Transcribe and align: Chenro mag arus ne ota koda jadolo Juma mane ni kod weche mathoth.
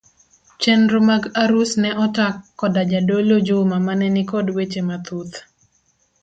Chenro 0.61 0.99
mag 1.07 1.23
arus 1.43 1.71
ne 1.81 1.89
ota 2.05 2.27
koda 2.59 2.81
jadolo 2.91 3.35
Juma 3.47 3.77
mane 3.87 4.07
ni 4.15 4.23
kod 4.31 4.45
weche 4.55 4.81
mathoth. 4.89 5.35